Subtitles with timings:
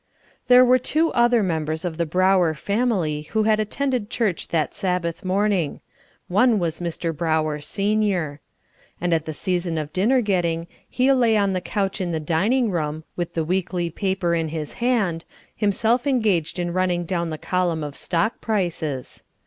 [0.47, 5.23] There were two other members of the Brower family who had attended church that Sabbath
[5.23, 5.79] morning.
[6.27, 7.15] One was Mr.
[7.15, 8.01] Brower, sen.
[8.99, 12.71] And at the season of dinner getting he lay on the couch in the dining
[12.71, 15.23] room, with the weekly paper in his hand,
[15.55, 19.23] himself engaged in running down the column of stock prices.